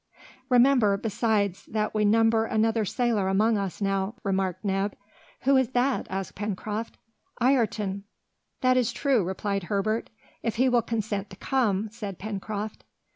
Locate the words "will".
10.69-10.81